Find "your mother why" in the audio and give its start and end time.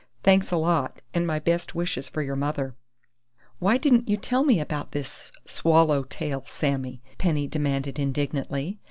2.23-3.77